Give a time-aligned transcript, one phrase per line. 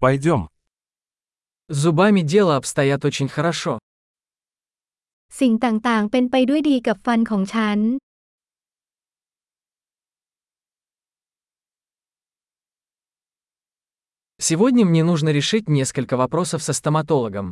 [0.00, 0.48] Пойдем.
[1.68, 3.78] С зубами дело обстоят очень хорошо.
[5.40, 7.78] สิ่งต่างๆ เป็นไปด้วยดีกับฟันของฉัน
[14.48, 17.46] Сегодня мне нужно решить несколько вопросов со стоматологом.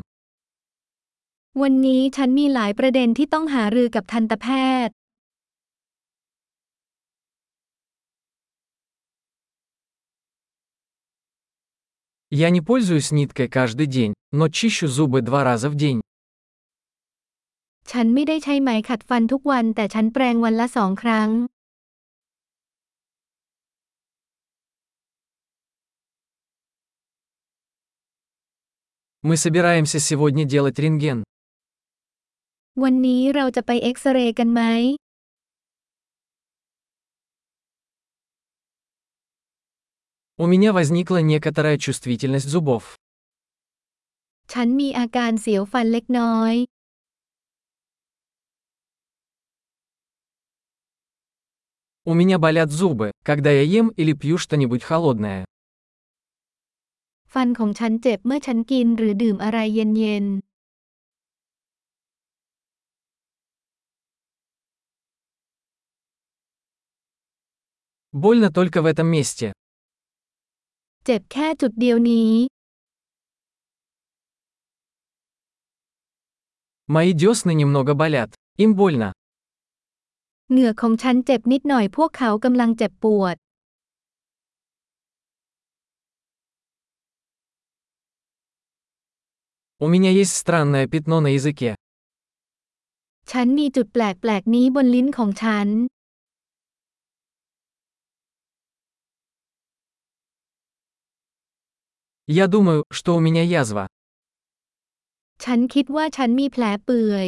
[1.62, 4.46] วันนี้ฉันมีหลายประเด็นที่ต้องหารือกับทันตแพ
[4.86, 4.94] ทย์
[12.35, 16.02] Я не пользуюсь ниткой каждый день, но чищу зубы два раза в день.
[17.91, 21.30] ฉันไม่ได้ใช้ไหมขัดฟันทุกวันแต่ฉันแปรงวันละสองครั้ง
[29.27, 31.20] Мы собираемся сегодня делать рентген.
[32.84, 34.61] วันนี้เราจะไปเอ็กซเรย์กันไหม
[40.38, 42.84] У меня возникла некоторая чувствительность зубов.
[44.52, 46.53] ฉันมีอาการเสียวฟันเล็กน้อย
[52.09, 55.41] У меня болят зубы, когда я ем или пью что-нибудь холодное.
[57.33, 60.25] ฟันของฉันเจ็บเมื่อฉันกินหรือดื่มอะไรเย็น
[68.23, 69.53] Больно только в этом месте.
[71.05, 72.31] ๆ เจ็บแค่จุดเดียวนี้
[76.95, 78.30] Мои десны немного болят.
[78.64, 79.09] Им больно.
[80.52, 83.36] เหงือกของฉันเจ็บนิดหน่อยพวกเขากำลังเจ็บปวด
[89.83, 91.72] У меня есть странное пятно на языке.
[93.31, 93.97] ฉันมีจุดแป
[94.30, 95.67] ลกๆนี้บนลิ้นของฉัน
[102.27, 103.86] Я думаю, что у меня язва.
[105.44, 107.27] ฉันคิดว่าฉันมีแผลเปื่อย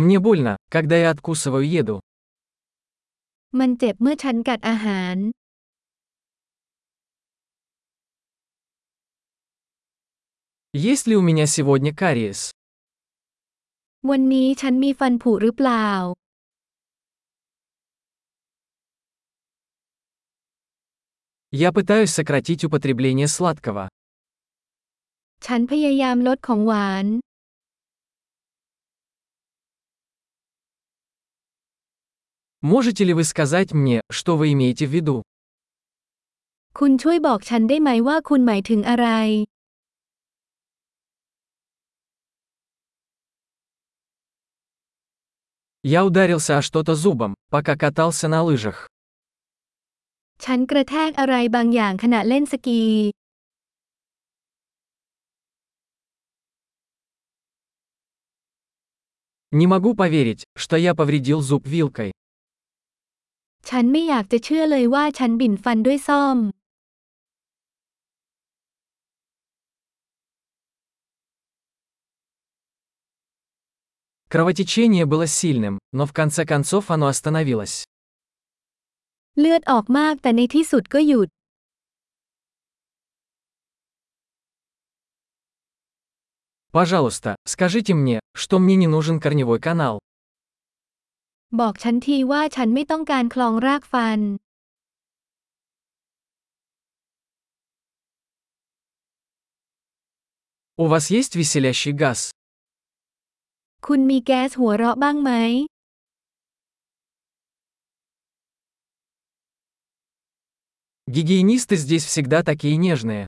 [0.00, 1.96] Мне больно, когда я откусываю еду.
[3.58, 5.16] มันเจ็บเมื่อฉันกัดอาหาร
[10.90, 12.40] Есть ли у меня сегодня кариес?
[14.10, 15.88] วันนี้ฉันมีฟันผุหรือเปล่า
[21.57, 23.87] Я пытаюсь сократить употребление сладкого.
[25.45, 27.05] ฉันพยายามลดของหวาน
[32.73, 35.17] Можете ли вы сказать мне, что вы имеете в виду?
[36.79, 39.07] คุณช่วยบอกฉันได้ไหมว่าคุณหมายถึงอะไร
[45.97, 48.77] Я ударился о что-то зубом, пока катался на лыжах.
[50.44, 52.82] ฉันกระแทกอะไรบางอย่างขณะเล่นสกี
[59.52, 62.10] Не могу поверить, что я повредил зуб вилкой.
[63.68, 66.38] ฉันไม่อยากจะเชื่อเลยว่าฉันบิ่นฟันด้วยซ่อม
[74.32, 77.76] Кровотечение было сильным, но в конце концов оно остановилось.
[79.38, 81.28] เลือดออกมากแต่ในที่สุดก็หยุด
[86.72, 89.94] Пожалуйста, скажите мне, что мне не нужен корневой канал.
[91.60, 94.20] บอกฉันทีว่าฉันไม่ต้องการคลองรากฟัน
[100.82, 102.18] У вас есть веселящий газ?
[103.86, 105.30] คุณมีแก๊สหัวเราะบ้างไหม
[111.06, 113.26] Гигиенисты здесь всегда такие нежные.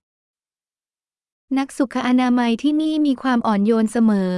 [1.59, 4.33] นักสุขอนามัยที่นี่มีความอ่อนโยนเสมอ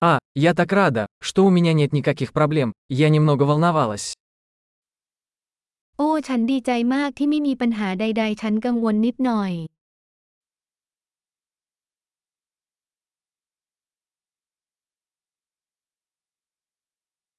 [0.00, 4.06] А, я так рада, что у меня нет никаких проблем, я немного волновалась.
[5.96, 9.52] โอ้ ฉันดีใจมากที่ไม่มีปัญหาใด ๆ ฉันกังวลนิดหน่อย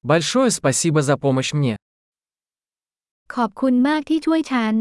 [0.04, 1.76] Большое спасибо за помощь мне.
[3.36, 4.76] ขอบคุณมากที่ช่วยฉัน